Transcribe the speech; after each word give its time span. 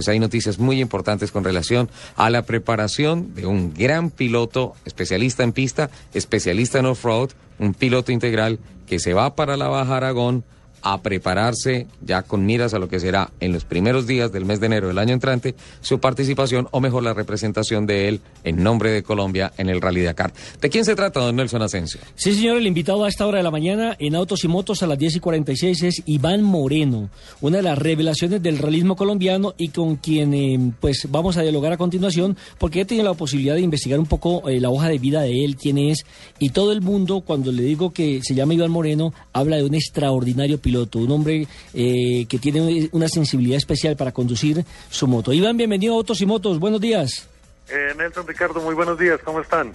pues 0.00 0.08
hay 0.08 0.18
noticias 0.18 0.58
muy 0.58 0.80
importantes 0.80 1.30
con 1.30 1.44
relación 1.44 1.90
a 2.16 2.30
la 2.30 2.46
preparación 2.46 3.34
de 3.34 3.44
un 3.44 3.74
gran 3.74 4.08
piloto, 4.08 4.72
especialista 4.86 5.42
en 5.42 5.52
pista, 5.52 5.90
especialista 6.14 6.78
en 6.78 6.86
off-road, 6.86 7.32
un 7.58 7.74
piloto 7.74 8.10
integral 8.10 8.60
que 8.86 8.98
se 8.98 9.12
va 9.12 9.36
para 9.36 9.58
la 9.58 9.68
Baja 9.68 9.98
Aragón 9.98 10.42
a 10.82 11.02
prepararse 11.02 11.86
ya 12.04 12.22
con 12.22 12.46
miras 12.46 12.74
a 12.74 12.78
lo 12.78 12.88
que 12.88 13.00
será 13.00 13.30
en 13.40 13.52
los 13.52 13.64
primeros 13.64 14.06
días 14.06 14.32
del 14.32 14.44
mes 14.44 14.60
de 14.60 14.66
enero 14.66 14.88
del 14.88 14.98
año 14.98 15.14
entrante 15.14 15.54
su 15.80 16.00
participación 16.00 16.68
o 16.70 16.80
mejor 16.80 17.02
la 17.02 17.12
representación 17.12 17.86
de 17.86 18.08
él 18.08 18.20
en 18.44 18.62
nombre 18.62 18.90
de 18.90 19.02
Colombia 19.02 19.52
en 19.58 19.68
el 19.68 19.80
Rally 19.80 20.02
Dakar. 20.02 20.32
¿De 20.60 20.70
quién 20.70 20.84
se 20.84 20.94
trata, 20.94 21.20
don 21.20 21.36
Nelson 21.36 21.62
Asensio? 21.62 22.00
Sí, 22.14 22.34
señor, 22.34 22.56
el 22.56 22.66
invitado 22.66 23.04
a 23.04 23.08
esta 23.08 23.26
hora 23.26 23.38
de 23.38 23.44
la 23.44 23.50
mañana 23.50 23.96
en 23.98 24.14
Autos 24.14 24.44
y 24.44 24.48
Motos 24.48 24.82
a 24.82 24.86
las 24.86 24.98
10 24.98 25.16
y 25.16 25.20
46 25.20 25.82
es 25.82 26.02
Iván 26.06 26.42
Moreno, 26.42 27.10
una 27.40 27.58
de 27.58 27.62
las 27.62 27.78
revelaciones 27.78 28.42
del 28.42 28.58
realismo 28.58 28.96
colombiano 28.96 29.54
y 29.58 29.68
con 29.68 29.96
quien 29.96 30.34
eh, 30.34 30.72
pues 30.80 31.06
vamos 31.10 31.36
a 31.36 31.42
dialogar 31.42 31.72
a 31.72 31.76
continuación 31.76 32.36
porque 32.58 32.80
he 32.80 32.84
tenido 32.84 33.06
la 33.06 33.14
posibilidad 33.14 33.54
de 33.54 33.60
investigar 33.60 33.98
un 33.98 34.06
poco 34.06 34.48
eh, 34.48 34.60
la 34.60 34.70
hoja 34.70 34.88
de 34.88 34.98
vida 34.98 35.20
de 35.22 35.44
él, 35.44 35.56
quién 35.56 35.78
es 35.78 36.04
y 36.38 36.50
todo 36.50 36.72
el 36.72 36.80
mundo 36.80 37.20
cuando 37.20 37.52
le 37.52 37.62
digo 37.62 37.92
que 37.92 38.20
se 38.22 38.34
llama 38.34 38.54
Iván 38.54 38.70
Moreno 38.70 39.12
habla 39.32 39.56
de 39.56 39.64
un 39.64 39.74
extraordinario 39.74 40.58
piloto 40.58 40.69
piloto, 40.70 41.00
un 41.00 41.10
hombre 41.10 41.48
eh, 41.74 42.26
que 42.28 42.38
tiene 42.38 42.88
una 42.92 43.08
sensibilidad 43.08 43.56
especial 43.56 43.96
para 43.96 44.12
conducir 44.12 44.64
su 44.88 45.08
moto. 45.08 45.32
Iván, 45.32 45.56
bienvenido 45.56 45.94
a 45.94 45.96
Autos 45.96 46.20
y 46.20 46.26
Motos, 46.26 46.60
buenos 46.60 46.80
días. 46.80 47.28
Eh, 47.68 47.92
Nelson 47.98 48.24
Ricardo, 48.24 48.60
muy 48.60 48.76
buenos 48.76 48.96
días, 48.96 49.18
¿cómo 49.24 49.40
están? 49.40 49.72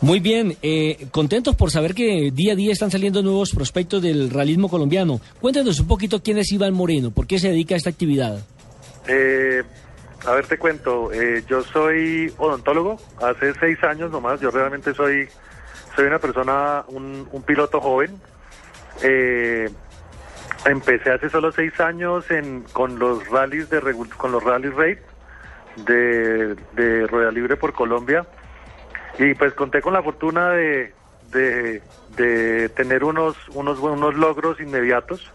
Muy 0.00 0.20
bien, 0.20 0.56
eh, 0.62 1.06
contentos 1.10 1.54
por 1.54 1.70
saber 1.70 1.94
que 1.94 2.30
día 2.32 2.54
a 2.54 2.56
día 2.56 2.72
están 2.72 2.90
saliendo 2.90 3.22
nuevos 3.22 3.50
prospectos 3.50 4.00
del 4.00 4.30
realismo 4.30 4.70
colombiano. 4.70 5.20
Cuéntanos 5.38 5.78
un 5.80 5.86
poquito 5.86 6.22
quién 6.22 6.38
es 6.38 6.50
Iván 6.50 6.72
Moreno, 6.72 7.10
por 7.10 7.26
qué 7.26 7.38
se 7.38 7.48
dedica 7.48 7.74
a 7.74 7.76
esta 7.76 7.90
actividad. 7.90 8.38
a 9.06 10.32
ver, 10.32 10.46
te 10.48 10.56
cuento, 10.56 11.10
yo 11.46 11.62
soy 11.62 12.32
odontólogo, 12.38 12.96
hace 13.20 13.52
seis 13.60 13.76
años 13.84 14.10
nomás, 14.10 14.40
yo 14.40 14.50
realmente 14.50 14.94
soy, 14.94 15.28
soy 15.94 16.06
una 16.06 16.18
persona, 16.18 16.84
un, 16.88 17.28
un 17.30 17.42
piloto 17.42 17.82
joven. 17.82 18.18
Empecé 20.64 21.10
hace 21.10 21.28
solo 21.28 21.50
seis 21.50 21.78
años 21.80 22.30
en, 22.30 22.62
con 22.72 22.98
los 22.98 23.28
rallies 23.28 23.68
de 23.68 23.80
con 24.16 24.30
los 24.30 24.42
rallies 24.44 24.74
raid 24.74 24.98
de, 25.76 26.54
de 26.74 27.06
Rueda 27.06 27.30
Libre 27.32 27.56
por 27.56 27.72
Colombia 27.72 28.24
y 29.18 29.34
pues 29.34 29.54
conté 29.54 29.82
con 29.82 29.92
la 29.92 30.02
fortuna 30.02 30.50
de, 30.50 30.92
de, 31.32 32.68
tener 32.70 33.04
unos, 33.04 33.36
unos, 33.50 33.78
unos 33.78 34.14
logros 34.14 34.60
inmediatos. 34.60 35.30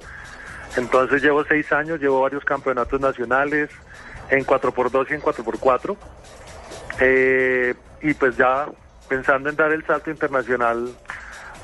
Entonces 0.76 1.22
llevo 1.22 1.44
seis 1.46 1.72
años, 1.72 2.00
llevo 2.00 2.22
varios 2.22 2.44
campeonatos 2.44 3.00
nacionales 3.00 3.70
en 4.30 4.46
4x2 4.46 5.08
y 5.10 5.14
en 5.14 5.22
4x4. 5.22 5.98
Eh, 7.00 7.74
y 8.02 8.14
pues 8.14 8.38
ya 8.38 8.68
pensando 9.08 9.50
en 9.50 9.56
dar 9.56 9.72
el 9.72 9.86
salto 9.86 10.10
internacional 10.10 10.90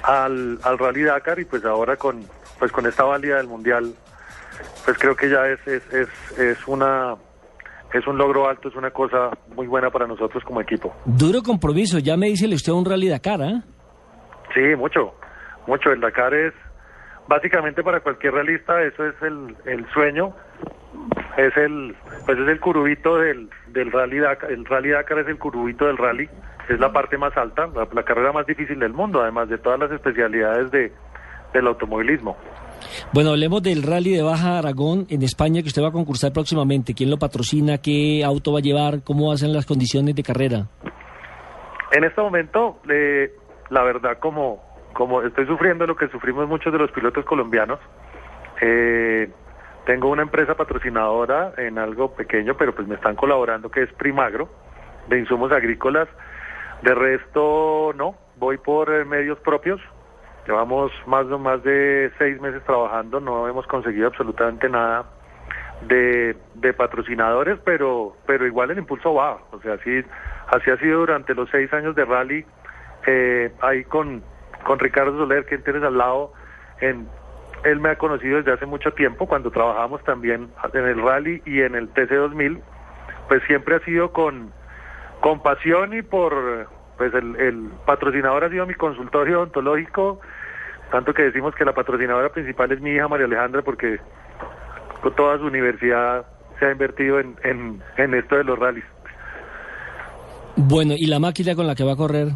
al, 0.04 0.60
al 0.64 0.78
Rally 0.78 1.04
Dakar 1.04 1.40
y 1.40 1.46
pues 1.46 1.66
ahora 1.66 1.96
con, 1.96 2.24
pues 2.60 2.72
con 2.72 2.86
esta 2.86 3.04
válida 3.04 3.38
del 3.38 3.48
mundial, 3.48 3.94
pues 4.86 4.98
creo 4.98 5.16
que 5.16 5.30
ya 5.30 5.48
es, 5.48 5.66
es, 5.68 5.94
es, 5.94 6.40
es 6.40 6.68
una 6.68 7.16
es 7.94 8.08
un 8.08 8.18
logro 8.18 8.50
alto, 8.50 8.70
es 8.70 8.76
una 8.76 8.90
cosa 8.90 9.30
muy 9.56 9.68
buena 9.68 9.92
para 9.92 10.08
nosotros 10.08 10.44
como 10.44 10.60
equipo. 10.60 10.94
Duro 11.06 11.44
compromiso, 11.44 12.00
ya 12.00 12.18
me 12.18 12.28
dice 12.28 12.48
usted 12.48 12.72
un 12.72 12.86
rally 12.86 13.08
Dakar, 13.08 13.42
¿eh? 13.42 13.62
Sí, 14.54 14.76
mucho, 14.76 15.14
mucho. 15.68 15.92
El 15.92 16.02
Dakar 16.02 16.34
es 16.34 16.54
básicamente 17.28 17.84
para 17.84 18.00
cualquier 18.00 18.34
realista, 18.34 18.82
eso 18.82 19.06
es 19.06 19.16
el, 19.22 19.56
el 19.66 19.88
sueño, 19.94 20.36
es 21.38 21.56
el, 21.56 21.96
pues 22.26 22.40
es 22.40 22.48
el 22.48 22.60
curubito 22.60 23.18
del, 23.18 23.50
del 23.68 23.92
rally 23.92 24.20
Dakar, 24.20 24.52
el 24.52 24.66
rally 24.66 24.90
Dakar 24.90 25.20
es 25.20 25.28
el 25.28 25.38
curubito 25.38 25.86
del 25.86 25.98
rally, 25.98 26.28
es 26.70 26.80
la 26.80 26.92
parte 26.92 27.18
más 27.18 27.36
alta, 27.38 27.68
la 27.94 28.04
carrera 28.04 28.32
más 28.32 28.46
difícil 28.46 28.80
del 28.80 28.94
mundo, 28.94 29.22
además 29.22 29.50
de 29.50 29.58
todas 29.58 29.80
las 29.80 29.92
especialidades 29.92 30.72
de, 30.72 30.92
del 31.54 31.68
automovilismo. 31.68 32.38
Bueno, 33.14 33.32
hablemos 33.32 33.62
del 33.64 33.84
Rally 33.84 34.12
de 34.12 34.24
Baja 34.24 34.58
Aragón 34.60 35.06
en 35.10 35.24
España 35.24 35.62
que 35.62 35.68
usted 35.68 35.82
va 35.82 35.90
a 35.90 35.92
concursar 35.92 36.34
próximamente. 36.34 36.94
¿Quién 36.94 37.10
lo 37.10 37.18
patrocina? 37.18 37.78
¿Qué 37.78 38.24
auto 38.26 38.52
va 38.54 38.60
a 38.60 38.62
llevar? 38.62 39.04
¿Cómo 39.04 39.32
hacen 39.32 39.54
las 39.54 39.66
condiciones 39.66 40.16
de 40.16 40.24
carrera? 40.24 40.68
En 41.92 42.04
este 42.04 42.22
momento, 42.22 42.80
eh, 42.90 43.32
la 43.70 43.84
verdad, 43.84 44.18
como, 44.20 44.64
como 44.94 45.22
estoy 45.22 45.46
sufriendo 45.46 45.86
lo 45.86 45.96
que 45.96 46.08
sufrimos 46.10 46.48
muchos 46.48 46.74
de 46.74 46.80
los 46.80 46.92
pilotos 46.92 47.24
colombianos, 47.26 47.80
eh, 48.62 49.30
tengo 49.86 50.10
una 50.10 50.24
empresa 50.24 50.56
patrocinadora 50.56 51.54
en 51.58 51.78
algo 51.78 52.14
pequeño, 52.14 52.56
pero 52.58 52.74
pues 52.74 52.88
me 52.88 52.96
están 52.96 53.16
colaborando, 53.16 53.70
que 53.70 53.84
es 53.84 53.94
Primagro, 53.94 54.50
de 55.08 55.20
insumos 55.20 55.52
agrícolas. 55.52 56.08
De 56.84 56.94
resto, 56.94 57.94
no, 57.96 58.16
voy 58.38 58.58
por 58.58 58.94
eh, 58.94 59.06
medios 59.06 59.40
propios, 59.40 59.82
Llevamos 60.46 60.92
más 61.08 61.28
de, 61.30 61.38
más 61.38 61.64
de 61.64 62.12
seis 62.18 62.40
meses 62.42 62.62
trabajando, 62.66 63.22
no 63.22 63.48
hemos 63.48 63.66
conseguido 63.68 64.08
absolutamente 64.08 64.68
nada 64.68 65.06
de, 65.88 66.36
patrocinadores, 66.78 67.60
pero, 67.64 68.18
pero 68.26 68.46
igual 68.46 68.72
el 68.72 68.80
impulso 68.80 69.14
va. 69.14 69.40
O 69.52 69.62
sea, 69.62 69.76
así, 69.76 70.04
así 70.48 70.70
ha 70.70 70.78
sido 70.78 71.00
durante 71.00 71.34
los 71.34 71.50
seis 71.50 71.72
años 71.74 71.96
de 71.96 72.04
rally. 72.04 72.46
Eh, 73.08 73.54
ahí 73.62 73.86
con, 73.86 74.22
con 74.66 74.80
Ricardo 74.80 75.18
Soler, 75.18 75.46
que 75.46 75.58
tienes 75.60 75.84
al 75.84 75.98
lado, 75.98 76.34
en, 76.82 77.08
él 77.64 77.80
me 77.80 77.90
ha 77.90 77.98
conocido 77.98 78.38
desde 78.38 78.52
hace 78.52 78.66
mucho 78.66 78.92
tiempo, 78.92 79.28
cuando 79.28 79.50
trabajamos 79.50 80.04
también 80.04 80.50
en 80.74 80.86
el 80.86 81.02
rally 81.02 81.42
y 81.46 81.62
en 81.62 81.76
el 81.76 81.94
TC2000, 81.94 82.62
pues 83.30 83.42
siempre 83.44 83.76
ha 83.76 83.80
sido 83.80 84.12
con, 84.12 84.52
con 85.22 85.42
pasión 85.42 85.94
y 85.94 86.02
por, 86.02 86.68
pues 86.98 87.14
el, 87.14 87.36
el 87.36 87.70
patrocinador 87.86 88.44
ha 88.44 88.50
sido 88.50 88.66
mi 88.66 88.76
consultorio 88.76 89.40
odontológico, 89.40 90.20
tanto 90.92 91.14
que 91.14 91.24
decimos 91.24 91.56
que 91.56 91.66
la 91.66 91.74
patrocinadora 91.74 92.30
principal 92.30 92.72
es 92.72 92.82
mi 92.82 92.92
hija 92.92 93.08
María 93.08 93.26
Alejandra 93.26 93.62
porque 93.62 94.00
toda 95.12 95.38
su 95.38 95.46
universidad 95.46 96.26
se 96.60 96.66
ha 96.66 96.72
invertido 96.72 97.20
en, 97.20 97.36
en, 97.98 98.14
esto 98.14 98.38
de 98.38 98.44
los 98.44 98.58
rallies. 98.58 98.86
Bueno, 100.56 100.94
¿y 100.96 101.08
la 101.08 101.20
máquina 101.20 101.56
con 101.56 101.68
la 101.68 101.76
que 101.76 101.84
va 101.84 101.94
a 101.94 101.96
correr? 101.96 102.28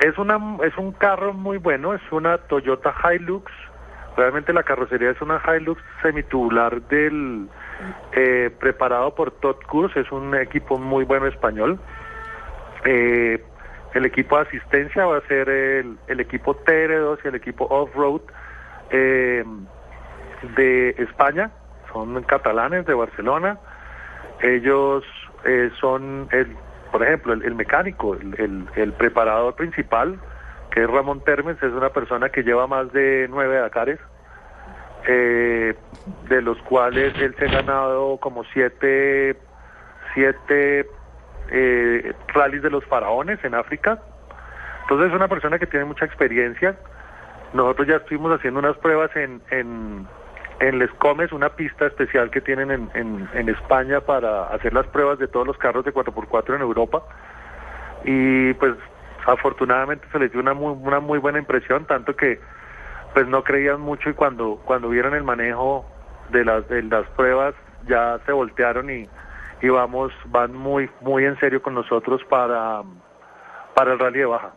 Es, 0.00 0.16
una, 0.18 0.38
es 0.64 0.76
un 0.78 0.92
carro 0.92 1.32
muy 1.32 1.58
bueno, 1.58 1.94
es 1.94 2.02
una 2.10 2.38
Toyota 2.38 2.94
Hilux. 3.04 3.52
Realmente 4.16 4.52
la 4.52 4.62
carrocería 4.62 5.10
es 5.10 5.20
una 5.20 5.42
Hilux 5.44 5.80
semitubular 6.02 6.80
del 6.88 7.48
eh, 8.12 8.50
preparado 8.58 9.14
por 9.14 9.32
Todd 9.32 9.56
Kurz, 9.68 9.94
es 9.96 10.10
un 10.10 10.34
equipo 10.34 10.78
muy 10.78 11.04
bueno 11.04 11.26
español. 11.26 11.78
Eh, 12.84 13.44
el 13.96 14.04
equipo 14.04 14.36
de 14.36 14.42
asistencia 14.42 15.06
va 15.06 15.16
a 15.16 15.20
ser 15.22 15.48
el, 15.48 15.96
el 16.06 16.20
equipo 16.20 16.54
TR2 16.54 17.18
y 17.24 17.28
el 17.28 17.34
equipo 17.34 17.66
off-road 17.70 18.20
eh, 18.90 19.42
de 20.54 20.90
España, 20.98 21.50
son 21.92 22.22
catalanes 22.24 22.84
de 22.84 22.92
Barcelona. 22.92 23.58
Ellos 24.42 25.02
eh, 25.46 25.70
son, 25.80 26.28
el, 26.30 26.54
por 26.92 27.02
ejemplo, 27.02 27.32
el, 27.32 27.54
mecánico, 27.54 28.14
el, 28.14 28.66
el, 28.76 28.92
preparador 28.92 29.54
principal, 29.54 30.20
que 30.72 30.82
es 30.82 30.90
Ramón 30.90 31.24
Termes, 31.24 31.56
es 31.62 31.72
una 31.72 31.88
persona 31.88 32.28
que 32.28 32.42
lleva 32.42 32.66
más 32.66 32.92
de 32.92 33.28
nueve 33.30 33.56
Dakares, 33.56 33.98
eh, 35.08 35.74
de 36.28 36.42
los 36.42 36.58
cuales 36.62 37.14
él 37.18 37.34
se 37.38 37.46
ha 37.46 37.62
ganado 37.62 38.18
como 38.18 38.44
siete, 38.52 39.38
siete 40.12 40.86
eh, 41.50 42.12
rallies 42.28 42.62
de 42.62 42.70
los 42.70 42.84
faraones 42.86 43.42
en 43.44 43.54
África. 43.54 43.98
Entonces 44.82 45.08
es 45.08 45.14
una 45.14 45.28
persona 45.28 45.58
que 45.58 45.66
tiene 45.66 45.84
mucha 45.84 46.04
experiencia. 46.04 46.76
Nosotros 47.52 47.88
ya 47.88 47.96
estuvimos 47.96 48.32
haciendo 48.32 48.60
unas 48.60 48.76
pruebas 48.78 49.14
en, 49.16 49.40
en, 49.50 50.06
en 50.60 50.78
Les 50.78 50.90
Comes, 50.92 51.32
una 51.32 51.50
pista 51.50 51.86
especial 51.86 52.30
que 52.30 52.40
tienen 52.40 52.70
en, 52.70 52.90
en, 52.94 53.28
en 53.34 53.48
España 53.48 54.00
para 54.00 54.44
hacer 54.48 54.72
las 54.72 54.86
pruebas 54.86 55.18
de 55.18 55.28
todos 55.28 55.46
los 55.46 55.58
carros 55.58 55.84
de 55.84 55.92
4x4 55.92 56.54
en 56.54 56.60
Europa. 56.60 57.02
Y 58.04 58.54
pues 58.54 58.74
afortunadamente 59.26 60.06
se 60.12 60.18
les 60.18 60.30
dio 60.30 60.40
una 60.40 60.54
muy, 60.54 60.72
una 60.72 61.00
muy 61.00 61.18
buena 61.18 61.38
impresión, 61.38 61.84
tanto 61.86 62.14
que 62.14 62.38
pues 63.12 63.26
no 63.26 63.42
creían 63.42 63.80
mucho 63.80 64.10
y 64.10 64.14
cuando, 64.14 64.60
cuando 64.64 64.88
vieron 64.90 65.14
el 65.14 65.24
manejo 65.24 65.86
de 66.30 66.44
las, 66.44 66.68
de 66.68 66.82
las 66.82 67.06
pruebas 67.10 67.54
ya 67.88 68.20
se 68.26 68.32
voltearon 68.32 68.90
y, 68.90 69.08
y 69.62 69.68
vamos, 69.68 70.12
van 70.26 70.54
muy, 70.54 70.88
muy 71.00 71.24
en 71.24 71.38
serio 71.38 71.62
con 71.62 71.74
nosotros 71.74 72.20
para, 72.28 72.82
para 73.74 73.92
el 73.92 73.98
rally 73.98 74.20
de 74.20 74.26
Baja. 74.26 74.52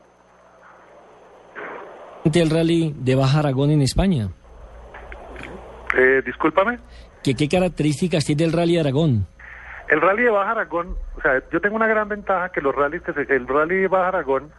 El 2.26 2.50
rally 2.50 2.94
de 2.98 3.16
Baja 3.16 3.40
Aragón 3.40 3.72
en 3.72 3.82
España. 3.82 4.30
Eh, 5.98 6.22
discúlpame. 6.26 6.80
¿Qué, 7.24 7.36
¿Qué 7.36 7.48
características 7.48 8.26
tiene 8.26 8.44
el 8.44 8.54
rally 8.54 8.76
de 8.76 8.82
Aragón? 8.82 9.28
El 9.88 10.02
rally 10.02 10.24
de 10.24 10.30
Baja 10.30 10.52
Aragón, 10.52 10.96
o 11.18 11.22
sea, 11.22 11.42
yo 11.52 11.60
tengo 11.60 11.76
una 11.76 11.88
gran 11.88 12.08
ventaja 12.08 12.50
que 12.50 12.62
los 12.62 12.76
rallies, 12.76 13.02
que 13.02 13.36
el 13.36 13.48
rally 13.48 13.78
de 13.78 13.88
Baja 13.88 14.10
Aragón 14.10 14.52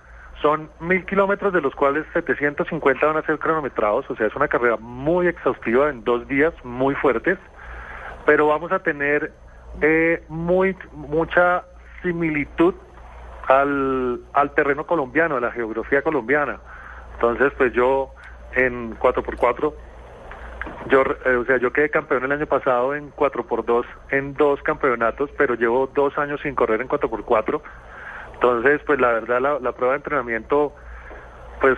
son 0.43 0.71
mil 0.81 1.05
kilómetros 1.05 1.53
de 1.53 1.61
los 1.61 1.75
cuales 1.75 2.05
750 2.15 3.07
van 3.07 3.17
a 3.19 3.23
ser 3.23 3.39
cronometrados, 3.39 4.11
o 4.11 4.17
sea, 4.17 4.27
es 4.27 4.35
una 4.35 4.49
carrera 4.49 4.77
muy 4.79 5.29
exhaustiva 5.29 5.91
en 5.91 6.03
dos 6.03 6.27
días, 6.27 6.53
muy 6.65 6.95
fuertes, 6.97 7.39
pero 8.27 8.49
vamos 8.49 8.73
a 8.73 8.81
tener 8.81 9.33
eh, 9.81 10.23
muy 10.29 10.77
mucha 10.93 11.65
similitud 12.03 12.75
al, 13.49 14.21
al 14.33 14.55
terreno 14.55 14.87
colombiano, 14.87 15.37
a 15.37 15.41
la 15.41 15.51
geografía 15.53 16.03
colombiana. 16.03 16.59
Entonces, 17.15 17.53
pues 17.59 17.73
yo 17.73 18.11
en 18.55 18.97
4x4, 18.99 19.75
yo, 20.89 21.03
eh, 21.25 21.37
o 21.37 21.45
sea, 21.45 21.57
yo 21.59 21.73
quedé 21.73 21.91
campeón 21.91 22.25
el 22.25 22.33
año 22.33 22.47
pasado 22.47 22.95
en 22.95 23.13
4x2 23.15 23.85
en 24.11 24.35
dos 24.35 24.63
campeonatos, 24.63 25.31
pero 25.37 25.55
llevo 25.55 25.87
dos 25.89 26.17
años 26.19 26.41
sin 26.43 26.55
correr 26.55 26.81
en 26.81 26.89
4x4. 26.89 27.61
Entonces, 28.35 28.81
pues 28.87 28.99
la 29.01 29.13
verdad, 29.13 29.61
la, 29.61 29.73
prueba 29.73 29.93
de 29.93 29.99
entrenamiento, 29.99 30.75
pues 31.61 31.77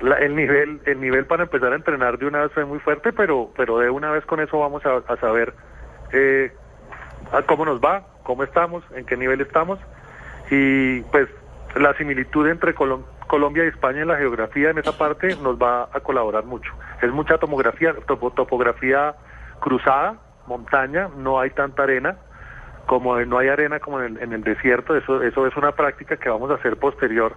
la- 0.00 0.16
el 0.18 0.36
nivel 0.36 0.80
el 0.86 1.00
nivel 1.00 1.26
para 1.26 1.44
empezar 1.44 1.72
a 1.72 1.76
entrenar 1.76 2.18
de 2.18 2.26
una 2.26 2.42
vez 2.42 2.52
fue 2.52 2.64
muy 2.64 2.78
fuerte, 2.78 3.12
pero 3.12 3.50
pero 3.56 3.78
de 3.78 3.90
una 3.90 4.10
vez 4.12 4.24
con 4.26 4.40
eso 4.40 4.58
vamos 4.60 4.84
a, 4.86 4.96
a 5.12 5.16
saber 5.16 5.54
eh, 6.12 6.52
a 7.36 7.42
cómo 7.42 7.64
nos 7.64 7.80
va, 7.80 8.02
cómo 8.22 8.44
estamos, 8.44 8.84
en 8.94 9.04
qué 9.04 9.16
nivel 9.16 9.40
estamos 9.40 9.78
y 10.50 11.00
pues 11.02 11.28
la 11.74 11.94
similitud 11.94 12.48
entre 12.48 12.74
Colom- 12.74 13.04
Colombia 13.26 13.64
y 13.64 13.68
España 13.68 14.02
en 14.02 14.08
la 14.08 14.16
geografía 14.16 14.70
en 14.70 14.78
esa 14.78 14.92
parte 14.96 15.36
nos 15.42 15.56
va 15.60 15.88
a 15.92 16.00
colaborar 16.00 16.44
mucho. 16.44 16.72
Es 17.02 17.10
mucha 17.10 17.38
tomografía, 17.38 17.94
topo- 18.06 18.32
topografía 18.32 19.14
cruzada, 19.60 20.16
montaña, 20.46 21.08
no 21.16 21.40
hay 21.40 21.50
tanta 21.50 21.82
arena, 21.84 22.16
como 22.86 23.18
no 23.20 23.38
hay 23.38 23.48
arena 23.48 23.80
como 23.80 24.00
en 24.00 24.16
el, 24.16 24.22
en 24.22 24.32
el 24.34 24.44
desierto, 24.44 24.94
eso, 24.94 25.22
eso 25.22 25.46
es 25.46 25.56
una 25.56 25.72
práctica 25.72 26.16
que 26.16 26.28
vamos 26.28 26.50
a 26.50 26.54
hacer 26.54 26.76
posterior 26.76 27.34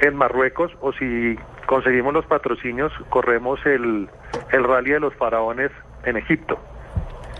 en 0.00 0.14
Marruecos 0.14 0.70
o 0.80 0.92
si 0.92 1.36
conseguimos 1.66 2.14
los 2.14 2.24
patrocinios, 2.26 2.92
corremos 3.10 3.58
el, 3.66 4.08
el 4.52 4.64
rally 4.64 4.92
de 4.92 5.00
los 5.00 5.14
faraones 5.16 5.72
en 6.04 6.16
Egipto. 6.16 6.58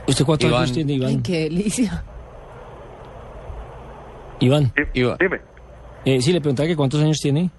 ¿Usted 0.09 0.25
cuántos 0.25 0.49
Iván. 0.49 0.63
años 0.63 0.73
tiene, 0.73 0.93
Ay, 0.95 0.99
Iván? 1.13 1.23
qué 1.23 1.39
delicia. 1.45 2.05
Iván, 4.41 4.73
Sí, 4.77 4.83
Iván. 4.95 5.17
Dime, 5.19 5.41
eh, 6.05 6.21
sí, 6.21 6.33
le 6.33 6.41
preguntaba 6.41 6.67
que 6.69 6.77
cuántos 6.77 7.01
años 7.03 7.19
tiene. 7.21 7.51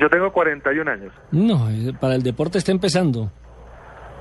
yo 0.00 0.08
tengo 0.08 0.32
41 0.32 0.90
años. 0.90 1.12
No, 1.30 1.68
eh, 1.70 1.92
para 2.00 2.14
el 2.14 2.22
deporte 2.22 2.58
está 2.58 2.72
empezando. 2.72 3.30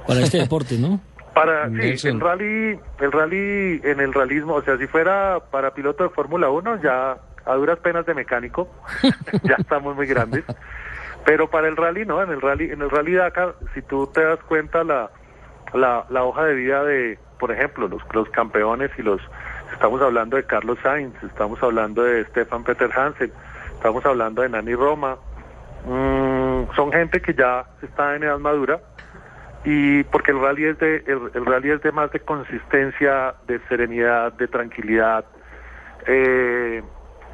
Para 0.06 0.20
este 0.22 0.38
deporte, 0.42 0.78
¿no? 0.78 1.00
Para 1.34 1.70
sí, 1.70 2.08
el 2.10 2.20
rally, 2.20 2.78
el 3.00 3.12
rally 3.12 3.80
en 3.86 4.02
el 4.02 4.14
realismo, 4.14 4.56
o 4.56 4.62
sea, 4.64 4.78
si 4.78 4.86
fuera 4.88 5.40
para 5.50 5.74
piloto 5.74 6.04
de 6.04 6.10
Fórmula 6.10 6.50
1 6.50 6.82
ya 6.84 7.18
a 7.46 7.56
duras 7.56 7.80
penas 7.80 8.06
de 8.06 8.14
mecánico, 8.14 8.68
ya 9.44 9.56
estamos 9.58 9.96
muy 9.96 10.06
grandes. 10.08 10.44
Pero 11.24 11.50
para 11.50 11.70
el 11.70 11.78
rally 11.78 12.06
no, 12.06 12.22
en 12.22 12.32
el 12.32 12.42
rally, 12.42 12.66
en 12.72 12.82
el 12.82 12.90
rally 12.90 13.14
Dakar, 13.14 13.56
si 13.74 13.82
tú 13.82 14.08
te 14.08 14.22
das 14.24 14.40
cuenta 14.44 14.84
la, 14.84 15.10
la, 15.74 16.06
la 16.10 16.24
hoja 16.26 16.44
de 16.44 16.54
vida 16.56 16.84
de, 16.84 17.18
por 17.42 17.52
ejemplo, 17.52 17.88
los, 17.88 18.04
los 18.14 18.30
campeones 18.30 18.92
y 19.00 19.02
los, 19.02 19.20
estamos 19.74 20.00
hablando 20.00 20.38
de 20.38 20.44
Carlos 20.44 20.78
Sainz, 20.84 21.16
estamos 21.24 21.62
hablando 21.64 22.04
de 22.04 22.24
Stefan 22.26 22.64
Peter 22.64 22.88
Hansen, 22.96 23.32
estamos 23.74 24.06
hablando 24.06 24.44
de 24.44 24.50
Nani 24.50 24.76
Roma, 24.76 25.18
mm, 25.86 26.76
son 26.76 26.92
gente 26.92 27.20
que 27.20 27.34
ya 27.34 27.66
está 27.82 28.16
en 28.16 28.22
edad 28.22 28.38
madura 28.38 28.80
y 29.66 30.04
porque 30.04 30.30
el 30.30 30.40
rally 30.40 30.66
es 30.66 30.78
de 30.78 30.98
el, 31.08 31.32
el 31.34 31.46
rally 31.48 31.72
es 31.72 31.82
de 31.82 31.92
más 31.92 32.12
de 32.12 32.20
consistencia, 32.20 33.34
de 33.48 33.60
serenidad, 33.68 34.34
de 34.34 34.48
tranquilidad, 34.48 35.26
eh, 36.06 36.84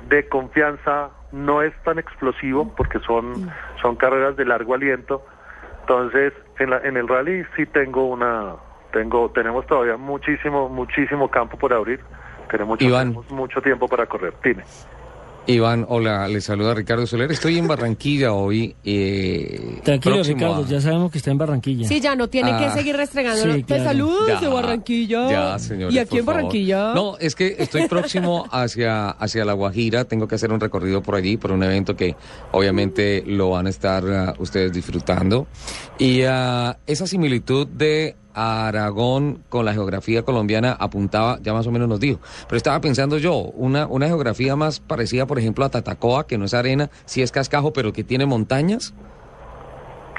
de 0.08 0.30
confianza, 0.30 1.10
no 1.34 1.62
es 1.62 1.74
tan 1.84 2.00
explosivo 2.00 2.74
porque 2.78 3.00
son 3.00 3.52
son 3.82 3.98
carreras 3.98 4.38
de 4.38 4.46
largo 4.46 4.74
aliento. 4.74 5.22
Entonces, 5.82 6.32
en, 6.60 6.70
la, 6.70 6.78
en 6.80 6.96
el 6.96 7.10
rally 7.10 7.46
sí 7.58 7.66
tengo 7.66 8.08
una 8.08 8.56
tengo 8.98 9.30
tenemos 9.30 9.66
todavía 9.68 9.96
muchísimo 9.98 10.70
muchísimo 10.70 11.30
campo 11.30 11.58
por 11.58 11.72
abrir. 11.74 12.00
Tenemos, 12.50 12.82
Iván. 12.82 13.10
tenemos 13.10 13.30
mucho 13.32 13.62
tiempo 13.62 13.88
para 13.88 14.06
correr. 14.06 14.34
Dime. 14.44 14.64
Iván, 15.50 15.86
hola, 15.88 16.28
le 16.28 16.42
saluda 16.42 16.74
Ricardo 16.74 17.08
Soler. 17.08 17.32
Estoy 17.32 17.58
en 17.58 17.68
Barranquilla 17.70 18.34
hoy. 18.34 18.76
eh, 18.84 19.80
Tranquilo, 19.82 20.16
próximo 20.16 20.38
Ricardo, 20.40 20.64
a- 20.66 20.68
ya 20.68 20.82
sabemos 20.82 21.10
que 21.10 21.20
está 21.20 21.32
en 21.32 21.38
Barranquilla. 21.38 21.88
Sí, 21.88 22.02
ya 22.02 22.16
no 22.18 22.28
tiene 22.28 22.50
que 22.58 22.66
Ah, 22.66 22.72
seguir 22.72 22.98
restregando. 22.98 23.54
sí, 23.54 23.64
claro. 23.64 23.84
saludos 23.86 24.28
Ya, 24.28 24.40
de 24.42 24.48
Barranquilla. 24.48 25.30
Ya, 25.30 25.60
señores, 25.60 25.96
¿Y 25.96 26.00
aquí 26.00 26.10
por 26.10 26.20
en 26.20 26.26
favor. 26.26 26.36
Barranquilla? 26.44 26.94
No, 26.94 27.18
es 27.18 27.34
que 27.36 27.56
estoy 27.60 27.88
próximo 27.88 28.46
hacia, 28.52 29.10
hacia 29.12 29.46
La 29.46 29.54
Guajira. 29.54 30.04
Tengo 30.04 30.28
que 30.28 30.36
hacer 30.36 30.52
un 30.52 30.60
recorrido 30.60 31.02
por 31.02 31.16
allí, 31.16 31.38
por 31.38 31.54
un 31.54 31.64
evento 31.64 31.96
que 31.96 32.18
obviamente 32.52 33.24
lo 33.26 33.52
van 33.52 33.68
a 33.68 33.70
estar 33.70 34.04
ah, 34.06 34.34
ustedes 34.40 34.74
disfrutando. 34.74 35.48
Y 35.98 36.24
ah, 36.24 36.78
esa 36.86 37.08
similitud 37.08 37.68
de 37.68 38.18
Aragón 38.38 39.44
con 39.50 39.66
la 39.66 39.74
geografía 39.74 40.24
colombiana 40.24 40.76
apuntaba, 40.80 41.40
ya 41.42 41.54
más 41.54 41.66
o 41.66 41.72
menos 41.72 41.88
nos 41.88 42.00
dijo. 42.00 42.20
Pero 42.48 42.58
estaba 42.58 42.80
pensando 42.80 43.18
yo, 43.18 43.34
una, 43.34 43.88
una 43.88 44.06
geografía 44.06 44.56
más 44.56 44.80
parecida, 44.80 45.26
por 45.26 45.40
ejemplo, 45.40 45.66
a 45.66 45.70
Tatacoa, 45.70 46.28
que 46.28 46.38
no 46.38 46.46
es 46.46 46.54
arena, 46.54 46.90
sí 47.06 47.22
es 47.22 47.32
cascajo, 47.32 47.74
pero 47.74 47.94
que 47.94 48.04
tiene 48.04 48.26
montañas. 48.28 48.94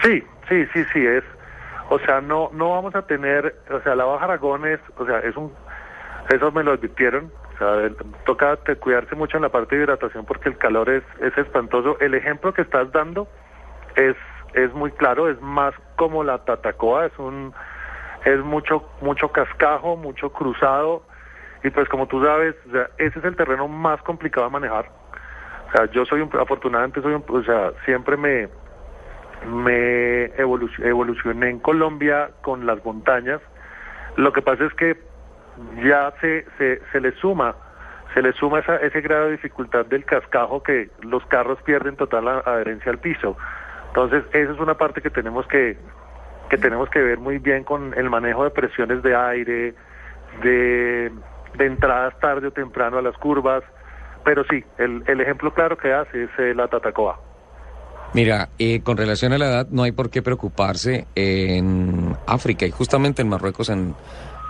Sí, 0.02 0.22
sí, 0.48 0.66
sí, 0.72 0.84
sí, 0.92 1.06
es, 1.06 1.22
o 1.90 1.98
sea, 2.00 2.20
no, 2.20 2.50
no 2.52 2.70
vamos 2.70 2.94
a 2.94 3.02
tener, 3.02 3.54
o 3.70 3.80
sea, 3.82 3.94
la 3.94 4.04
Baja 4.04 4.24
Aragón 4.24 4.66
es, 4.66 4.80
o 4.96 5.06
sea, 5.06 5.20
es 5.20 5.36
un, 5.36 5.52
eso 6.30 6.52
me 6.52 6.62
lo 6.62 6.72
advirtieron, 6.72 7.32
o 7.54 7.58
sea, 7.58 7.90
toca 8.26 8.56
cuidarse 8.80 9.14
mucho 9.14 9.38
en 9.38 9.44
la 9.44 9.48
parte 9.48 9.76
de 9.76 9.82
hidratación 9.82 10.24
porque 10.24 10.50
el 10.50 10.58
calor 10.58 10.90
es, 10.90 11.02
es 11.20 11.36
espantoso. 11.36 11.98
El 12.00 12.14
ejemplo 12.14 12.52
que 12.52 12.62
estás 12.62 12.92
dando 12.92 13.28
es, 13.96 14.16
es 14.54 14.72
muy 14.74 14.92
claro, 14.92 15.28
es 15.28 15.40
más 15.40 15.74
como 15.96 16.22
la 16.22 16.38
Tatacoa, 16.44 17.06
es 17.06 17.18
un, 17.18 17.52
es 18.24 18.38
mucho, 18.40 18.88
mucho 19.00 19.28
cascajo, 19.28 19.96
mucho 19.96 20.30
cruzado, 20.30 21.02
y 21.62 21.70
pues 21.70 21.88
como 21.88 22.06
tú 22.06 22.24
sabes, 22.24 22.54
o 22.68 22.72
sea, 22.72 22.88
ese 22.98 23.18
es 23.18 23.24
el 23.24 23.36
terreno 23.36 23.68
más 23.68 24.00
complicado 24.02 24.46
de 24.46 24.52
manejar. 24.52 24.90
O 25.68 25.72
sea, 25.72 25.90
yo 25.90 26.04
soy 26.06 26.20
un, 26.20 26.30
afortunadamente 26.38 27.02
soy 27.02 27.14
un, 27.14 27.24
o 27.28 27.42
sea, 27.42 27.72
siempre 27.84 28.16
me, 28.16 28.48
me 29.46 30.32
evolu- 30.36 30.84
evolucioné 30.84 31.50
en 31.50 31.58
Colombia 31.58 32.30
con 32.42 32.64
las 32.66 32.84
montañas. 32.84 33.40
Lo 34.16 34.32
que 34.32 34.42
pasa 34.42 34.64
es 34.64 34.74
que 34.74 34.96
ya 35.84 36.12
se, 36.20 36.46
se, 36.56 36.80
se 36.92 37.00
le 37.00 37.12
suma, 37.12 37.54
se 38.14 38.22
le 38.22 38.32
suma 38.32 38.60
esa, 38.60 38.76
ese 38.76 39.00
grado 39.00 39.26
de 39.26 39.32
dificultad 39.32 39.84
del 39.86 40.04
cascajo 40.04 40.62
que 40.62 40.90
los 41.02 41.24
carros 41.26 41.60
pierden 41.62 41.96
total 41.96 42.28
adherencia 42.28 42.90
al 42.90 42.98
piso. 42.98 43.36
Entonces, 43.88 44.24
esa 44.32 44.52
es 44.52 44.58
una 44.58 44.74
parte 44.74 45.02
que 45.02 45.10
tenemos 45.10 45.46
que, 45.48 45.76
que 46.48 46.58
tenemos 46.58 46.88
que 46.90 47.00
ver 47.00 47.18
muy 47.18 47.38
bien 47.38 47.64
con 47.64 47.94
el 47.96 48.10
manejo 48.10 48.44
de 48.44 48.50
presiones 48.50 49.02
de 49.02 49.14
aire, 49.14 49.74
de, 50.42 51.12
entradas 51.58 52.18
tarde 52.20 52.48
o 52.48 52.50
temprano 52.50 52.98
a 52.98 53.02
las 53.02 53.16
curvas. 53.16 53.62
Pero 54.24 54.44
sí, 54.50 54.64
el, 54.78 55.02
el 55.06 55.20
ejemplo 55.20 55.52
claro 55.54 55.76
que 55.76 55.92
hace 55.92 56.24
es 56.24 56.30
eh, 56.38 56.54
la 56.54 56.68
Tatacoa. 56.68 57.18
Mira, 58.14 58.48
eh, 58.58 58.80
con 58.80 58.96
relación 58.96 59.32
a 59.32 59.38
la 59.38 59.46
edad, 59.46 59.66
no 59.70 59.82
hay 59.82 59.92
por 59.92 60.10
qué 60.10 60.22
preocuparse 60.22 61.06
en 61.14 62.16
África 62.26 62.66
y 62.66 62.70
justamente 62.70 63.20
en 63.22 63.28
Marruecos, 63.28 63.68
en, 63.68 63.94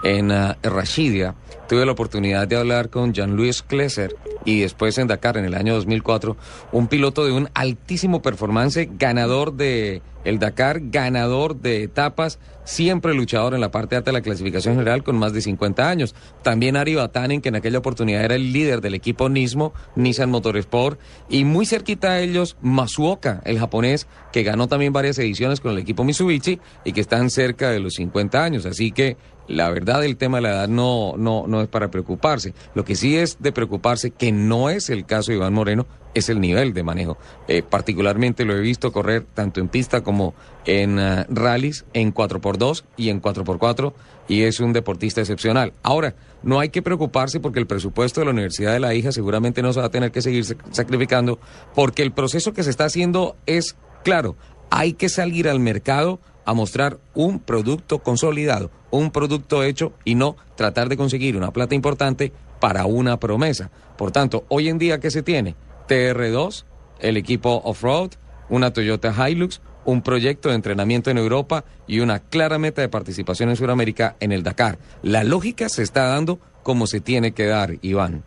en 0.03 0.31
ah, 0.33 0.57
Rashidia. 0.63 1.35
Tuve 1.69 1.85
la 1.85 1.93
oportunidad 1.93 2.49
de 2.49 2.57
hablar 2.57 2.89
con 2.89 3.13
Jean-Louis 3.13 3.63
Klesser 3.63 4.17
y 4.45 4.61
después 4.61 4.97
en 4.99 5.07
Dakar 5.07 5.37
en 5.37 5.45
el 5.45 5.55
año 5.55 5.75
2004, 5.75 6.37
un 6.73 6.89
piloto 6.89 7.27
de 7.27 7.33
un 7.33 7.51
altísimo 7.53 8.23
performance, 8.23 8.89
ganador 8.99 9.53
de 9.53 10.01
el 10.25 10.39
Dakar, 10.39 10.81
ganador 10.91 11.61
de 11.61 11.83
etapas, 11.83 12.39
siempre 12.65 13.15
luchador 13.15 13.55
en 13.55 13.61
la 13.61 13.71
parte 13.71 13.97
alta 13.97 14.11
de 14.11 14.19
la 14.19 14.21
clasificación 14.21 14.75
general 14.75 15.03
con 15.03 15.17
más 15.17 15.33
de 15.33 15.41
50 15.41 15.89
años. 15.89 16.15
También 16.43 16.77
Ari 16.77 16.95
Batanen, 16.95 17.41
que 17.41 17.49
en 17.49 17.57
aquella 17.57 17.79
oportunidad 17.79 18.25
era 18.25 18.35
el 18.35 18.53
líder 18.53 18.81
del 18.81 18.95
equipo 18.95 19.29
Nismo, 19.29 19.73
Nissan 19.97 20.31
Motorsport, 20.31 21.01
y 21.29 21.45
muy 21.45 21.67
cerquita 21.67 22.13
a 22.13 22.21
ellos 22.21 22.57
Masuoka, 22.61 23.41
el 23.45 23.59
japonés, 23.59 24.07
que 24.33 24.43
ganó 24.43 24.69
también 24.69 24.93
varias 24.93 25.19
ediciones 25.19 25.61
con 25.61 25.73
el 25.73 25.79
equipo 25.79 26.05
Mitsubishi 26.05 26.61
y 26.85 26.93
que 26.93 27.01
están 27.01 27.31
cerca 27.31 27.71
de 27.71 27.81
los 27.81 27.95
50 27.95 28.45
años. 28.45 28.67
Así 28.67 28.93
que 28.93 29.17
la 29.49 29.71
verdad 29.71 30.05
el 30.05 30.17
tema 30.17 30.39
de 30.39 30.43
la 30.43 30.51
edad 30.51 30.69
no, 30.69 31.15
no, 31.17 31.47
no 31.49 31.61
es 31.63 31.69
para 31.69 31.91
preocuparse. 31.91 32.55
Lo 32.75 32.85
que 32.85 32.95
sí 32.95 33.17
es 33.17 33.39
de 33.41 33.51
preocuparse, 33.53 34.11
que 34.11 34.31
no 34.31 34.71
es 34.71 34.91
el 34.91 35.07
caso 35.07 35.31
de 35.33 35.39
Iván 35.39 35.55
Moreno, 35.55 35.87
es 36.15 36.29
el 36.29 36.41
nivel 36.41 36.73
de 36.75 36.83
manejo. 36.83 37.17
Eh, 37.49 37.63
particularmente 37.63 38.45
lo 38.45 38.55
he 38.57 38.61
visto 38.61 38.93
correr 38.93 39.25
tanto 39.35 39.61
en 39.61 39.69
pista 39.69 40.03
como 40.03 40.35
en 40.65 40.99
ah, 40.99 41.27
rallies, 41.31 41.85
en 41.95 42.13
4x2 42.15 42.85
y 42.97 43.09
en 43.11 43.21
4x4, 43.23 43.93
y 44.29 44.43
es 44.43 44.61
un 44.61 44.73
deportista 44.73 45.21
excepcional. 45.21 45.73
Ahora, 45.83 46.15
no 46.43 46.61
hay 46.61 46.69
que 46.69 46.83
preocuparse 46.83 47.41
porque 47.41 47.59
el 47.59 47.67
presupuesto 47.67 48.21
de 48.21 48.27
la 48.27 48.33
Universidad 48.33 48.73
de 48.73 48.81
la 48.81 48.95
Hija 48.95 49.13
seguramente 49.13 49.63
no 49.63 49.73
se 49.73 49.81
va 49.81 49.87
a 49.87 49.91
tener 49.91 50.13
que 50.13 50.23
seguir 50.23 50.45
sac- 50.45 50.63
sacrificando, 50.73 51.39
porque 51.75 52.03
el 52.03 52.13
proceso 52.13 52.53
que 52.53 52.63
se 52.63 52.71
está 52.71 52.85
haciendo 52.85 53.37
es 53.47 53.77
claro, 54.05 54.37
hay 54.71 54.93
que 54.93 55.09
salir 55.09 55.49
al 55.49 55.61
mercado 55.61 56.21
a 56.49 56.55
mostrar 56.55 56.97
un 57.13 57.41
producto 57.41 57.99
consolidado, 57.99 58.71
un 58.91 59.11
producto 59.11 59.63
hecho 59.63 59.93
y 60.07 60.15
no 60.15 60.35
tratar 60.57 60.89
de 60.89 60.97
conseguir 60.97 61.37
una 61.37 61.51
plata 61.51 61.75
importante 61.75 62.33
para 62.59 62.87
una 62.87 63.21
promesa. 63.21 63.71
Por 63.99 64.13
tanto, 64.13 64.47
hoy 64.49 64.71
en 64.71 64.79
día, 64.79 64.99
¿qué 64.99 65.11
se 65.11 65.23
tiene? 65.23 65.57
TR2, 65.89 66.65
el 67.01 67.19
equipo 67.19 67.61
off-road, 67.65 68.13
una 68.49 68.73
Toyota 68.73 69.13
Hilux, 69.29 69.61
un 69.85 70.01
proyecto 70.01 70.49
de 70.49 70.55
entrenamiento 70.55 71.11
en 71.11 71.19
Europa 71.19 71.65
y 71.87 72.01
una 72.01 72.21
clara 72.21 72.59
meta 72.59 72.81
de 72.81 72.89
participación 72.89 73.51
en 73.51 73.57
Sudamérica 73.57 74.17
en 74.19 74.33
el 74.33 74.43
Dakar. 74.43 74.79
La 75.03 75.25
lógica 75.25 75.69
se 75.69 75.83
está 75.83 76.07
dando 76.07 76.39
como 76.63 76.87
se 76.87 77.03
tiene 77.03 77.35
que 77.35 77.45
dar, 77.45 77.73
Iván. 77.83 78.23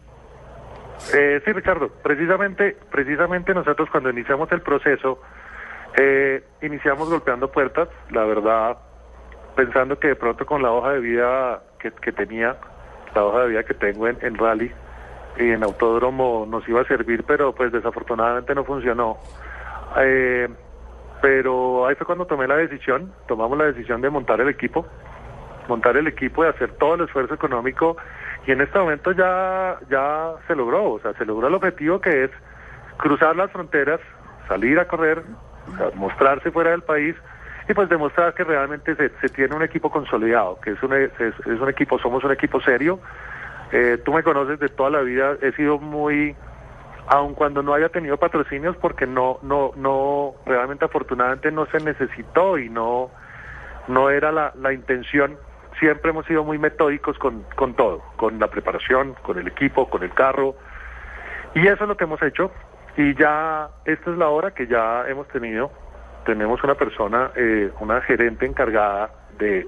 Eh, 1.11 1.41
sí, 1.43 1.51
Ricardo, 1.53 1.89
precisamente, 2.03 2.77
precisamente 2.91 3.51
nosotros 3.55 3.89
cuando 3.89 4.11
iniciamos 4.11 4.51
el 4.51 4.61
proceso, 4.61 5.19
eh, 5.97 6.43
iniciamos 6.61 7.09
golpeando 7.09 7.51
puertas, 7.51 7.89
la 8.11 8.23
verdad, 8.23 8.77
pensando 9.55 9.99
que 9.99 10.09
de 10.09 10.15
pronto 10.15 10.45
con 10.45 10.61
la 10.61 10.71
hoja 10.71 10.93
de 10.93 10.99
vida 10.99 11.61
que, 11.79 12.11
tenía, 12.11 12.57
la 13.15 13.25
hoja 13.25 13.41
de 13.41 13.49
vida 13.49 13.63
que 13.63 13.73
tengo 13.73 14.07
en, 14.07 14.17
en 14.21 14.37
rally 14.37 14.71
y 15.37 15.49
en 15.49 15.63
autódromo 15.63 16.45
nos 16.47 16.67
iba 16.67 16.81
a 16.81 16.85
servir, 16.85 17.23
pero 17.25 17.53
pues 17.53 17.71
desafortunadamente 17.71 18.53
no 18.55 18.63
funcionó. 18.63 19.17
Eh, 19.97 20.47
pero 21.21 21.85
ahí 21.85 21.95
fue 21.95 22.05
cuando 22.05 22.25
tomé 22.25 22.47
la 22.47 22.55
decisión, 22.55 23.13
tomamos 23.27 23.57
la 23.57 23.65
decisión 23.65 24.01
de 24.01 24.09
montar 24.09 24.41
el 24.41 24.49
equipo, 24.49 24.85
montar 25.67 25.97
el 25.97 26.07
equipo 26.07 26.43
y 26.43 26.47
hacer 26.47 26.71
todo 26.73 26.95
el 26.95 27.01
esfuerzo 27.01 27.33
económico 27.33 27.97
y 28.47 28.51
en 28.51 28.61
este 28.61 28.79
momento 28.79 29.11
ya, 29.11 29.77
ya 29.89 30.33
se 30.47 30.55
logró, 30.55 30.93
o 30.93 30.99
sea, 30.99 31.13
se 31.13 31.25
logró 31.25 31.47
el 31.47 31.53
objetivo 31.53 32.01
que 32.01 32.25
es 32.25 32.31
cruzar 32.97 33.35
las 33.35 33.51
fronteras, 33.51 33.99
salir 34.47 34.79
a 34.79 34.87
correr, 34.87 35.23
mostrarse 35.95 36.51
fuera 36.51 36.71
del 36.71 36.81
país 36.81 37.15
y 37.67 37.73
pues 37.73 37.89
demostrar 37.89 38.33
que 38.33 38.43
realmente 38.43 38.95
se, 38.95 39.29
tiene 39.29 39.55
un 39.55 39.63
equipo 39.63 39.91
consolidado, 39.91 40.59
que 40.61 40.71
es 40.71 40.83
un, 40.83 40.93
es, 40.93 41.11
un 41.45 41.69
equipo, 41.69 41.99
somos 41.99 42.23
un 42.23 42.31
equipo 42.31 42.61
serio. 42.61 42.99
Eh, 43.71 43.97
tú 44.03 44.13
me 44.13 44.23
conoces 44.23 44.59
de 44.59 44.67
toda 44.69 44.89
la 44.89 45.01
vida, 45.01 45.37
he 45.41 45.51
sido 45.53 45.77
muy, 45.79 46.35
aun 47.07 47.33
cuando 47.33 47.63
no 47.63 47.73
haya 47.73 47.89
tenido 47.89 48.17
patrocinios, 48.17 48.75
porque 48.77 49.07
no, 49.07 49.39
no, 49.43 49.71
no, 49.75 50.33
realmente 50.45 50.85
afortunadamente 50.85 51.51
no 51.51 51.65
se 51.67 51.79
necesitó 51.79 52.57
y 52.57 52.69
no, 52.69 53.11
no 53.87 54.09
era 54.09 54.31
la, 54.31 54.51
la 54.55 54.73
intención 54.73 55.37
siempre 55.79 56.11
hemos 56.11 56.25
sido 56.27 56.43
muy 56.43 56.57
metódicos 56.57 57.17
con, 57.17 57.43
con 57.55 57.73
todo, 57.73 58.01
con 58.15 58.39
la 58.39 58.47
preparación, 58.47 59.15
con 59.23 59.37
el 59.39 59.47
equipo, 59.47 59.89
con 59.89 60.03
el 60.03 60.13
carro. 60.13 60.55
Y 61.55 61.67
eso 61.67 61.83
es 61.83 61.87
lo 61.87 61.97
que 61.97 62.03
hemos 62.03 62.21
hecho. 62.21 62.51
Y 62.97 63.15
ya, 63.15 63.69
esta 63.85 64.11
es 64.11 64.17
la 64.17 64.29
hora 64.29 64.51
que 64.51 64.67
ya 64.67 65.05
hemos 65.07 65.27
tenido. 65.29 65.71
Tenemos 66.25 66.63
una 66.63 66.75
persona, 66.75 67.31
eh, 67.35 67.71
una 67.79 68.01
gerente 68.01 68.45
encargada 68.45 69.09
de, 69.37 69.67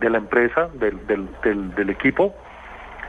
de, 0.00 0.10
la 0.10 0.18
empresa, 0.18 0.68
del, 0.74 1.06
del, 1.06 1.28
del, 1.42 1.74
del, 1.74 1.90
equipo. 1.90 2.34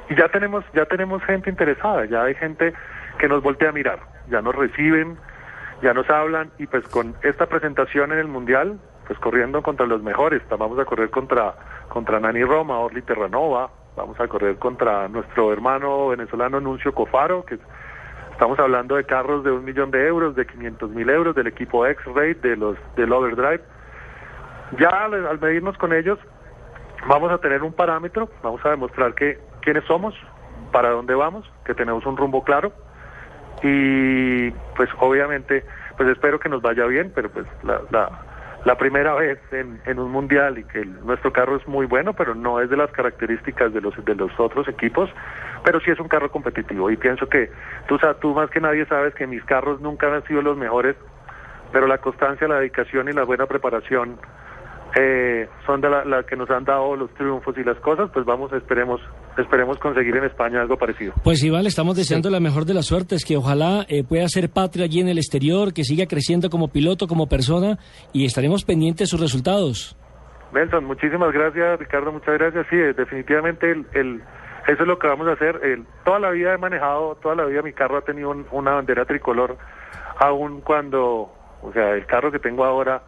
Y 0.10 0.16
ya 0.16 0.30
tenemos, 0.30 0.64
ya 0.74 0.86
tenemos 0.86 1.24
gente 1.24 1.50
interesada, 1.50 2.06
ya 2.06 2.24
hay 2.24 2.36
gente 2.36 2.74
que 3.18 3.28
nos 3.28 3.42
voltea 3.42 3.70
a 3.70 3.72
mirar, 3.72 4.00
ya 4.30 4.42
nos 4.42 4.56
reciben, 4.56 5.18
ya 5.82 5.94
nos 5.94 6.10
hablan 6.10 6.52
y 6.58 6.68
pues 6.68 6.88
con 6.88 7.16
esta 7.24 7.48
presentación 7.48 8.12
en 8.14 8.20
el 8.20 8.28
Mundial, 8.28 8.80
pues 9.08 9.20
corriendo 9.20 9.62
contra 9.62 9.86
los 9.86 10.02
mejores, 10.04 10.42
vamos 10.50 10.80
a 10.80 10.86
correr 10.86 11.10
contra 11.10 11.56
contra 11.90 12.20
Nani 12.20 12.44
Roma, 12.44 12.80
Orly 12.80 13.02
Terranova, 13.02 13.70
vamos 13.96 14.20
a 14.20 14.28
correr 14.28 14.58
contra 14.58 15.08
nuestro 15.08 15.52
hermano 15.52 16.10
venezolano 16.10 16.60
Nuncio 16.60 16.94
Cofaro, 16.94 17.46
que 17.46 17.58
estamos 18.36 18.60
hablando 18.60 18.98
de 18.98 19.06
carros 19.06 19.46
de 19.46 19.52
un 19.52 19.64
millón 19.64 19.92
de 19.92 20.08
euros, 20.08 20.36
de 20.36 20.46
500 20.46 20.90
mil 20.90 21.10
euros, 21.10 21.34
del 21.36 21.48
equipo 21.48 21.86
X-Ray, 21.86 22.34
de 22.34 22.58
los, 22.58 22.78
del 22.98 23.14
Overdrive. 23.14 23.62
Ya 24.78 24.90
al, 24.90 25.40
medirnos 25.40 25.78
con 25.78 25.94
ellos, 25.94 26.20
vamos 27.08 27.32
a 27.32 27.38
tener 27.38 27.64
un 27.64 27.72
parámetro, 27.72 28.30
vamos 28.44 28.60
a 28.66 28.72
demostrar 28.72 29.14
que 29.14 29.40
quiénes 29.62 29.86
somos, 29.86 30.14
para 30.74 30.90
dónde 30.90 31.16
vamos, 31.16 31.50
que 31.64 31.74
tenemos 31.74 32.06
un 32.06 32.18
rumbo 32.18 32.44
claro 32.44 32.74
y 33.64 34.52
pues 34.76 34.90
obviamente 35.00 35.64
pues 35.96 36.10
espero 36.10 36.38
que 36.38 36.50
nos 36.50 36.62
vaya 36.62 36.86
bien, 36.88 37.14
pero 37.16 37.30
pues 37.30 37.46
la, 37.64 37.80
la 37.90 38.10
la 38.66 38.76
primera 38.78 39.14
vez 39.14 39.40
en, 39.52 40.00
un 40.00 40.12
mundial 40.12 40.58
y 40.58 40.64
que 40.64 40.84
nuestro 40.84 41.32
carro 41.32 41.56
es 41.56 41.68
muy 41.68 41.86
bueno, 41.86 42.14
pero 42.14 42.34
no 42.34 42.60
es 42.60 42.70
de 42.70 42.76
las 42.76 42.92
características 42.92 43.72
de 43.72 43.80
los 43.80 43.94
de 44.04 44.16
los 44.16 44.32
otros 44.40 44.68
equipos, 44.68 45.10
pero 45.64 45.80
sí 45.80 45.92
es 45.92 46.00
un 46.00 46.08
carro 46.08 46.32
competitivo. 46.32 46.90
Y 46.90 46.98
pienso 46.98 47.30
que 47.30 47.52
tú, 47.88 48.00
tú 48.20 48.34
más 48.34 48.50
que 48.50 48.60
nadie 48.60 48.86
sabes 48.88 49.14
que 49.14 49.28
mis 49.28 49.44
carros 49.44 49.82
nunca 49.82 50.14
han 50.14 50.24
sido 50.26 50.42
los 50.42 50.58
mejores, 50.58 50.96
pero 51.72 51.86
la 51.86 52.00
constancia, 52.00 52.48
la 52.48 52.60
dedicación 52.60 53.08
y 53.08 53.14
la 53.14 53.24
buena 53.24 53.46
preparación 53.46 54.18
eh, 54.96 55.48
son 55.66 55.82
de 55.82 55.90
la, 55.90 56.24
que 56.24 56.36
nos 56.36 56.50
han 56.50 56.66
dado 56.66 56.96
los 56.96 57.14
triunfos 57.14 57.56
y 57.60 57.64
las 57.64 57.78
cosas, 57.78 58.10
pues 58.12 58.26
vamos, 58.26 58.52
esperemos, 58.54 59.00
esperemos 59.42 59.78
conseguir 59.80 60.16
en 60.18 60.26
España 60.26 60.62
algo 60.62 60.78
parecido. 60.78 61.14
Pues 61.24 61.44
Iván, 61.44 61.66
estamos 61.66 61.96
deseando 61.96 62.30
la 62.30 62.40
mejor 62.40 62.66
de 62.66 62.74
las 62.74 62.86
suertes, 62.86 63.26
que 63.26 63.38
ojalá 63.38 63.86
eh, 63.88 64.04
pueda 64.04 64.28
ser 64.28 64.50
patria 64.50 64.86
allí 64.86 65.00
en 65.00 65.08
el 65.08 65.18
exterior, 65.18 65.74
que 65.74 65.84
siga 65.84 66.06
creciendo 66.06 66.50
como 66.50 66.70
piloto, 66.70 67.08
como 67.08 67.28
persona, 67.28 67.78
y 68.14 68.26
estaremos 68.26 68.64
pendientes 68.64 69.08
de 69.08 69.12
sus 69.12 69.20
resultados. 69.20 69.98
Nelson, 70.54 70.86
muchísimas 70.86 71.34
gracias, 71.34 71.80
Ricardo, 71.80 72.12
muchas 72.12 72.38
gracias. 72.38 72.66
Sí, 72.70 72.78
definitivamente 72.78 73.72
el, 73.72 74.22
eso 74.68 74.82
es 74.82 74.88
lo 74.88 74.98
que 74.98 75.08
vamos 75.08 75.28
a 75.28 75.34
hacer. 75.34 75.60
El, 75.64 75.86
toda 76.04 76.20
la 76.20 76.32
vida 76.32 76.54
he 76.54 76.58
manejado, 76.58 77.16
toda 77.22 77.36
la 77.36 77.46
vida 77.46 77.62
mi 77.62 77.74
carro 77.74 77.98
ha 77.98 78.02
tenido 78.02 78.34
una 78.52 78.72
bandera 78.72 79.06
tricolor, 79.06 79.58
aun 80.18 80.62
cuando, 80.62 81.32
o 81.62 81.72
sea, 81.74 81.92
el 81.92 82.06
carro 82.06 82.32
que 82.32 82.40
tengo 82.40 82.64
ahora 82.64 83.02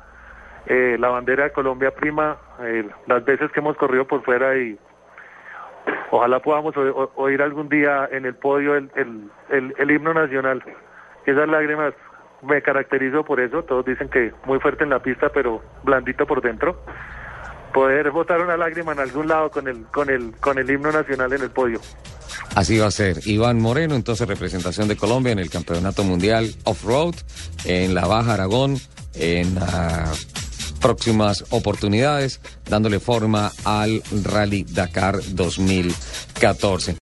eh, 0.69 0.97
la 0.99 1.07
bandera 1.07 1.45
de 1.45 1.51
Colombia 1.51 1.91
prima 1.91 2.37
eh, 2.59 2.85
las 3.05 3.23
veces 3.23 3.49
que 3.51 3.61
hemos 3.61 3.77
corrido 3.77 4.05
por 4.05 4.21
fuera 4.23 4.57
y 4.57 4.77
ojalá 6.11 6.39
podamos 6.39 6.75
oír 7.15 7.41
algún 7.41 7.69
día 7.69 8.07
en 8.11 8.25
el 8.25 8.35
podio 8.35 8.75
el, 8.75 8.89
el, 8.95 9.73
el, 9.77 9.91
himno 9.91 10.13
nacional. 10.13 10.63
Esas 11.25 11.47
lágrimas 11.47 11.93
me 12.41 12.61
caracterizo 12.61 13.23
por 13.23 13.39
eso, 13.39 13.63
todos 13.63 13.85
dicen 13.85 14.09
que 14.09 14.33
muy 14.45 14.59
fuerte 14.59 14.83
en 14.83 14.91
la 14.91 15.01
pista 15.01 15.29
pero 15.33 15.61
blandito 15.83 16.25
por 16.25 16.41
dentro. 16.41 16.81
Poder 17.73 18.09
botar 18.11 18.41
una 18.41 18.57
lágrima 18.57 18.93
en 18.93 18.99
algún 18.99 19.27
lado 19.27 19.51
con 19.51 19.67
el, 19.67 19.85
con 19.85 20.09
el, 20.09 20.33
con 20.39 20.57
el 20.57 20.69
himno 20.69 20.91
nacional 20.91 21.33
en 21.33 21.41
el 21.41 21.51
podio. 21.51 21.79
Así 22.55 22.79
va 22.79 22.87
a 22.87 22.91
ser. 22.91 23.17
Iván 23.25 23.59
Moreno, 23.59 23.95
entonces 23.95 24.27
representación 24.27 24.87
de 24.87 24.95
Colombia 24.95 25.31
en 25.31 25.39
el 25.39 25.49
Campeonato 25.49 26.03
Mundial 26.03 26.49
Off-Road, 26.63 27.15
en 27.65 27.93
la 27.93 28.07
Baja 28.07 28.33
Aragón, 28.33 28.77
en 29.13 29.55
la 29.55 30.11
próximas 30.77 31.43
oportunidades, 31.49 32.39
dándole 32.69 32.99
forma 32.99 33.51
al 33.63 34.01
Rally 34.23 34.63
Dakar 34.63 35.19
2014. 35.31 36.95